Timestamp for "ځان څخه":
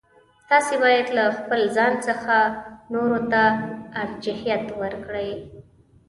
1.75-2.35